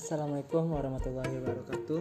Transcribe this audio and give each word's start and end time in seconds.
Assalamualaikum 0.00 0.72
warahmatullahi 0.72 1.44
wabarakatuh. 1.44 2.00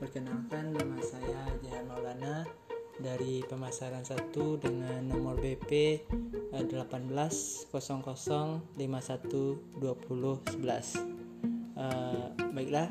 Perkenalkan 0.00 0.72
nama 0.72 0.96
saya 1.04 1.44
Jahan 1.60 1.84
Maulana 1.84 2.48
dari 2.96 3.44
pemasaran 3.44 4.00
1 4.00 4.32
dengan 4.64 5.04
nomor 5.04 5.36
BP 5.44 6.00
1800512011. 6.56 7.68
Uh, 11.76 12.32
baiklah, 12.56 12.88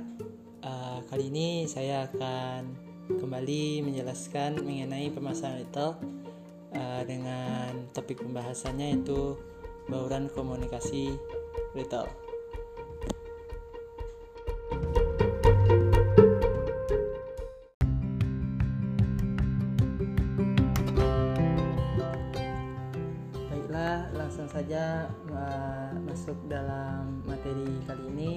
uh, 0.62 1.02
kali 1.10 1.34
ini 1.34 1.66
saya 1.66 2.06
akan 2.14 2.78
kembali 3.10 3.82
menjelaskan 3.90 4.62
mengenai 4.62 5.10
pemasaran 5.10 5.66
retail 5.66 5.98
uh, 6.78 7.02
dengan 7.10 7.90
topik 7.90 8.22
pembahasannya 8.22 8.94
yaitu 8.94 9.34
bauran 9.90 10.30
komunikasi 10.30 11.18
retail. 11.74 12.06
Langsung 24.16 24.48
saja 24.50 25.08
uh, 25.32 25.92
masuk 26.06 26.38
dalam 26.48 27.22
materi 27.26 27.68
kali 27.88 28.04
ini. 28.16 28.32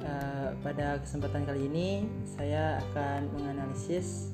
Uh, 0.00 0.56
pada 0.64 0.96
kesempatan 1.04 1.44
kali 1.44 1.68
ini 1.68 1.88
saya 2.24 2.80
akan 2.88 3.28
menganalisis 3.36 4.32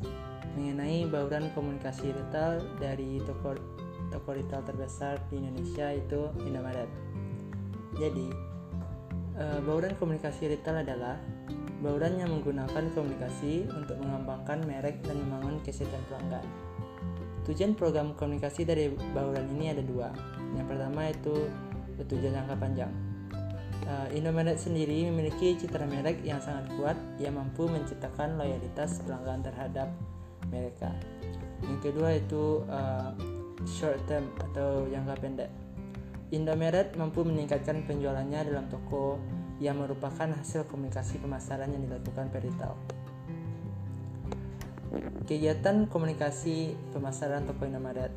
mengenai 0.55 1.11
bauran 1.11 1.51
komunikasi 1.59 2.15
retail 2.15 2.63
dari 2.79 3.19
toko 3.27 3.59
toko 4.15 4.31
retail 4.31 4.63
terbesar 4.63 5.19
di 5.29 5.43
Indonesia 5.43 5.91
itu 5.91 6.31
Indomaret. 6.47 6.89
Jadi, 7.99 8.29
uh, 9.37 9.61
bauran 9.67 9.93
komunikasi 9.99 10.55
retail 10.55 10.87
adalah 10.87 11.19
bauran 11.85 12.17
yang 12.17 12.33
menggunakan 12.33 12.89
komunikasi 12.97 13.69
untuk 13.69 14.01
mengembangkan 14.01 14.65
merek 14.65 15.03
dan 15.05 15.17
membangun 15.27 15.61
kesehatan 15.61 16.01
pelanggan. 16.09 16.47
Tujuan 17.47 17.79
program 17.79 18.11
komunikasi 18.19 18.67
dari 18.67 18.91
bauran 19.15 19.47
ini 19.55 19.71
ada 19.71 19.79
dua, 19.79 20.11
yang 20.59 20.67
pertama 20.67 21.07
itu 21.07 21.47
tujuan 21.95 22.43
jangka 22.43 22.59
panjang. 22.59 22.91
Uh, 23.87 24.11
Indomaret 24.11 24.59
sendiri 24.59 25.07
memiliki 25.07 25.55
citra 25.55 25.87
merek 25.87 26.19
yang 26.27 26.43
sangat 26.43 26.67
kuat 26.75 26.99
yang 27.23 27.39
mampu 27.39 27.71
menciptakan 27.71 28.35
loyalitas 28.35 28.99
pelanggan 29.07 29.47
terhadap 29.47 29.95
mereka. 30.51 30.91
Yang 31.63 31.79
kedua 31.87 32.19
itu 32.19 32.67
uh, 32.67 33.15
short 33.63 34.03
term 34.11 34.27
atau 34.51 34.91
jangka 34.91 35.15
pendek. 35.23 35.51
Indomaret 36.35 36.99
mampu 36.99 37.23
meningkatkan 37.23 37.87
penjualannya 37.87 38.43
dalam 38.43 38.67
toko 38.67 39.23
yang 39.63 39.79
merupakan 39.79 40.35
hasil 40.35 40.67
komunikasi 40.67 41.23
pemasaran 41.23 41.71
yang 41.71 41.87
dilakukan 41.87 42.27
peritel. 42.35 42.75
Kegiatan 45.27 45.91
komunikasi 45.91 46.79
pemasaran 46.95 47.45
toko 47.45 47.67
Indomaret 47.67 48.15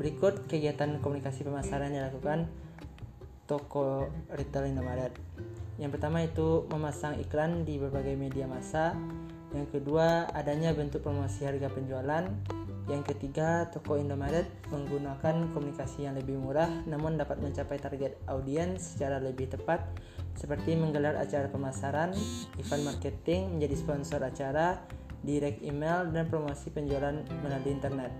Berikut 0.00 0.48
kegiatan 0.48 0.98
komunikasi 0.98 1.44
pemasaran 1.46 1.92
yang 1.92 2.08
dilakukan 2.08 2.50
toko 3.46 4.08
retail 4.32 4.70
Indomaret. 4.70 5.12
Yang 5.76 5.98
pertama 5.98 6.24
itu 6.24 6.64
memasang 6.72 7.20
iklan 7.20 7.68
di 7.68 7.76
berbagai 7.76 8.16
media 8.16 8.48
massa. 8.48 8.96
Yang 9.52 9.78
kedua, 9.78 10.32
adanya 10.32 10.72
bentuk 10.72 11.04
promosi 11.04 11.44
harga 11.44 11.68
penjualan. 11.68 12.24
Yang 12.90 13.02
ketiga, 13.14 13.68
toko 13.70 13.94
Indomaret 14.00 14.48
menggunakan 14.72 15.52
komunikasi 15.54 16.08
yang 16.08 16.18
lebih 16.18 16.40
murah 16.40 16.66
namun 16.88 17.14
dapat 17.14 17.38
mencapai 17.38 17.78
target 17.78 18.18
audiens 18.26 18.82
secara 18.82 19.22
lebih 19.22 19.52
tepat 19.52 19.86
seperti 20.34 20.74
menggelar 20.74 21.14
acara 21.20 21.46
pemasaran, 21.52 22.16
event 22.56 22.82
marketing, 22.88 23.54
menjadi 23.54 23.74
sponsor 23.76 24.24
acara, 24.24 24.80
direct 25.22 25.62
email, 25.62 26.06
dan 26.10 26.26
promosi 26.28 26.70
penjualan 26.70 27.14
melalui 27.42 27.72
internet. 27.72 28.12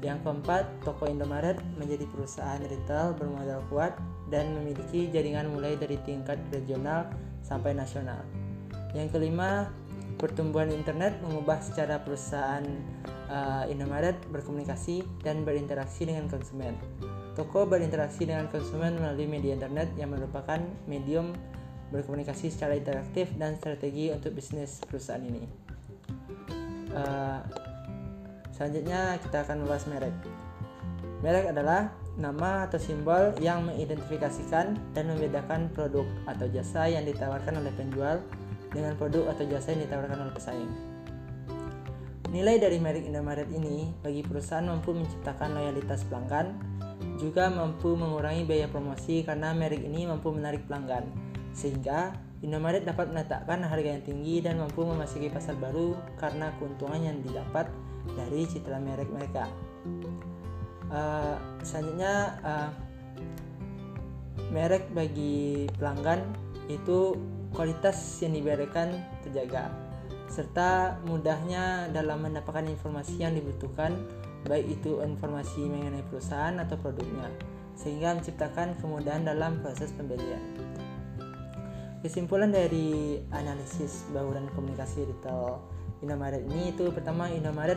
Yang 0.00 0.22
keempat, 0.22 0.64
toko 0.86 1.10
Indomaret 1.10 1.58
menjadi 1.76 2.06
perusahaan 2.06 2.62
retail 2.62 3.12
bermodal 3.18 3.60
kuat 3.68 3.98
dan 4.30 4.54
memiliki 4.54 5.10
jaringan 5.10 5.50
mulai 5.50 5.74
dari 5.74 5.98
tingkat 6.06 6.38
regional 6.54 7.10
sampai 7.42 7.74
nasional. 7.74 8.22
Yang 8.94 9.18
kelima, 9.18 9.68
pertumbuhan 10.16 10.70
internet 10.70 11.18
mengubah 11.24 11.58
secara 11.64 12.00
perusahaan 12.00 12.62
uh, 13.28 13.64
Indomaret 13.66 14.16
berkomunikasi 14.30 15.24
dan 15.26 15.42
berinteraksi 15.42 16.06
dengan 16.06 16.28
konsumen. 16.28 16.76
Toko 17.34 17.64
berinteraksi 17.64 18.28
dengan 18.28 18.46
konsumen 18.52 19.00
melalui 19.00 19.24
media 19.24 19.56
internet 19.56 19.88
yang 19.96 20.12
merupakan 20.12 20.60
medium 20.84 21.32
berkomunikasi 21.90 22.52
secara 22.52 22.78
interaktif 22.78 23.32
dan 23.34 23.58
strategi 23.58 24.14
untuk 24.14 24.36
bisnis 24.36 24.78
perusahaan 24.86 25.22
ini. 25.22 25.69
Uh, 26.90 27.40
Selanjutnya 28.60 29.16
kita 29.24 29.40
akan 29.40 29.64
membahas 29.64 29.88
merek. 29.88 30.12
Merek 31.24 31.48
adalah 31.48 31.96
nama 32.20 32.68
atau 32.68 32.76
simbol 32.76 33.32
yang 33.40 33.64
mengidentifikasikan 33.64 34.76
dan 34.92 35.04
membedakan 35.08 35.72
produk 35.72 36.04
atau 36.28 36.44
jasa 36.52 36.84
yang 36.84 37.08
ditawarkan 37.08 37.56
oleh 37.56 37.72
penjual 37.72 38.20
dengan 38.68 39.00
produk 39.00 39.32
atau 39.32 39.48
jasa 39.48 39.72
yang 39.72 39.88
ditawarkan 39.88 40.28
oleh 40.28 40.34
pesaing. 40.36 40.72
Nilai 42.28 42.60
dari 42.60 42.76
merek 42.76 43.08
Indomaret 43.08 43.48
ini 43.48 43.96
bagi 44.04 44.20
perusahaan 44.20 44.68
mampu 44.68 44.92
menciptakan 44.92 45.56
loyalitas 45.56 46.04
pelanggan, 46.04 46.60
juga 47.16 47.48
mampu 47.48 47.96
mengurangi 47.96 48.44
biaya 48.44 48.68
promosi 48.68 49.24
karena 49.24 49.56
merek 49.56 49.80
ini 49.80 50.04
mampu 50.04 50.36
menarik 50.36 50.68
pelanggan, 50.68 51.08
sehingga 51.54 52.14
Indomaret 52.40 52.88
dapat 52.88 53.12
meletakkan 53.12 53.60
harga 53.60 54.00
yang 54.00 54.04
tinggi 54.04 54.40
dan 54.40 54.56
mampu 54.56 54.80
memasuki 54.80 55.28
pasar 55.28 55.60
baru 55.60 55.92
karena 56.16 56.48
keuntungan 56.56 57.00
yang 57.04 57.20
didapat 57.20 57.68
dari 58.16 58.48
citra 58.48 58.80
merek 58.80 59.12
mereka. 59.12 59.44
Uh, 60.88 61.36
selanjutnya 61.60 62.40
uh, 62.40 62.70
merek 64.48 64.88
bagi 64.96 65.68
pelanggan 65.76 66.24
itu 66.72 67.14
kualitas 67.52 67.98
yang 68.24 68.34
diberikan 68.34 68.88
terjaga 69.20 69.68
serta 70.30 71.02
mudahnya 71.04 71.90
dalam 71.90 72.22
mendapatkan 72.22 72.62
informasi 72.70 73.18
yang 73.18 73.34
dibutuhkan 73.34 73.98
baik 74.46 74.80
itu 74.80 75.02
informasi 75.02 75.66
mengenai 75.66 76.06
perusahaan 76.06 76.54
atau 76.56 76.78
produknya 76.78 77.28
sehingga 77.74 78.14
menciptakan 78.14 78.78
kemudahan 78.78 79.26
dalam 79.26 79.58
proses 79.60 79.90
pembelian. 79.92 80.69
Kesimpulan 82.00 82.48
dari 82.48 83.20
analisis 83.28 84.08
bauran 84.08 84.48
komunikasi 84.56 85.04
retail 85.04 85.60
Indomaret 86.00 86.40
ini 86.48 86.72
itu 86.72 86.88
pertama 86.96 87.28
Indomaret 87.28 87.76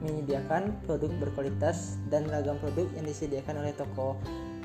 menyediakan 0.00 0.80
produk 0.88 1.12
berkualitas 1.20 2.00
dan 2.08 2.24
ragam 2.32 2.56
produk 2.56 2.88
yang 2.96 3.04
disediakan 3.04 3.60
oleh 3.60 3.76
toko 3.76 4.16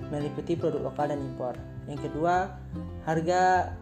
meliputi 0.07 0.55
produk 0.55 0.87
lokal 0.87 1.11
dan 1.11 1.19
impor. 1.19 1.59
Yang 1.91 2.07
kedua, 2.07 2.55
harga 3.03 3.75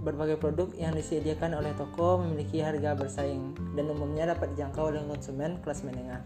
berbagai 0.00 0.40
produk 0.40 0.72
yang 0.80 0.96
disediakan 0.96 1.60
oleh 1.60 1.76
toko 1.76 2.24
memiliki 2.24 2.64
harga 2.64 2.96
bersaing 2.96 3.52
dan 3.76 3.84
umumnya 3.92 4.32
dapat 4.32 4.56
dijangkau 4.56 4.96
oleh 4.96 5.04
konsumen 5.04 5.60
kelas 5.60 5.84
menengah. 5.84 6.24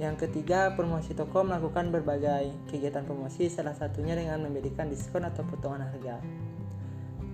Yang 0.00 0.26
ketiga, 0.26 0.72
promosi 0.72 1.12
toko 1.12 1.44
melakukan 1.44 1.92
berbagai 1.92 2.50
kegiatan 2.72 3.04
promosi, 3.04 3.52
salah 3.52 3.76
satunya 3.76 4.16
dengan 4.16 4.42
memberikan 4.42 4.88
diskon 4.88 5.28
atau 5.28 5.44
potongan 5.44 5.86
harga. 5.92 6.18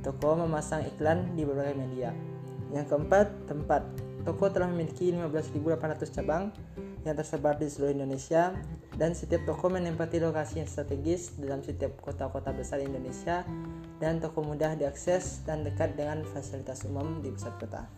Toko 0.00 0.36
memasang 0.36 0.84
iklan 0.88 1.36
di 1.36 1.44
berbagai 1.44 1.76
media. 1.76 2.10
Yang 2.72 2.94
keempat, 2.94 3.26
tempat. 3.50 3.82
Toko 4.20 4.52
telah 4.52 4.68
memiliki 4.68 5.12
15.800 5.16 6.12
cabang 6.12 6.52
yang 7.08 7.16
tersebar 7.16 7.56
di 7.56 7.72
seluruh 7.72 7.96
Indonesia 7.96 8.52
dan 9.00 9.16
setiap 9.16 9.48
toko 9.48 9.72
menempati 9.72 10.20
lokasi 10.20 10.60
yang 10.60 10.68
strategis 10.68 11.32
dalam 11.40 11.64
setiap 11.64 11.96
kota-kota 12.04 12.52
besar 12.52 12.84
Indonesia 12.84 13.48
dan 13.96 14.20
toko 14.20 14.44
mudah 14.44 14.76
diakses 14.76 15.40
dan 15.48 15.64
dekat 15.64 15.96
dengan 15.96 16.20
fasilitas 16.28 16.84
umum 16.84 17.24
di 17.24 17.32
pusat 17.32 17.56
kota. 17.56 17.88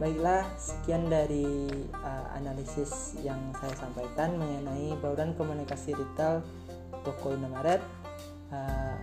Baiklah, 0.00 0.48
sekian 0.56 1.12
dari 1.12 1.68
uh, 1.92 2.26
analisis 2.32 3.20
yang 3.20 3.36
saya 3.60 3.76
sampaikan 3.76 4.32
mengenai 4.40 4.96
bauran 4.96 5.36
komunikasi 5.36 5.92
retail 5.92 6.40
toko 7.04 7.36
Indomaret. 7.36 7.84
Uh, 8.48 8.96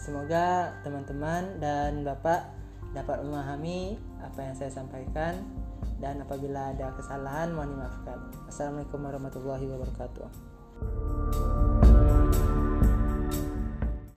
semoga 0.00 0.72
teman-teman 0.80 1.60
dan 1.60 2.00
Bapak 2.00 2.48
dapat 2.96 3.28
memahami 3.28 4.00
apa 4.24 4.40
yang 4.40 4.56
saya 4.56 4.72
sampaikan 4.72 5.36
dan 6.00 6.24
apabila 6.24 6.72
ada 6.72 6.96
kesalahan 6.96 7.52
mohon 7.52 7.76
dimaafkan. 7.76 8.16
Assalamualaikum 8.48 9.04
warahmatullahi 9.04 9.68
wabarakatuh. 9.68 11.65